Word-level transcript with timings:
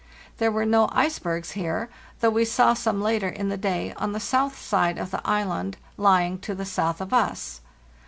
There 0.39 0.51
were 0.51 0.65
no 0.65 0.89
icebergs 0.93 1.51
here, 1.51 1.87
though 2.21 2.31
we 2.31 2.43
saw 2.43 2.73
some 2.73 3.03
later 3.03 3.27
in 3.29 3.49
the 3.49 3.55
day 3.55 3.93
on 3.97 4.13
the 4.13 4.19
south 4.19 4.59
side 4.59 4.97
of 4.97 5.11
the 5.11 5.21
island 5.23 5.77
lying 5.95 6.39
to 6.39 6.55
the 6.55 6.65
south 6.65 7.01
of 7.01 7.13
us. 7.13 7.61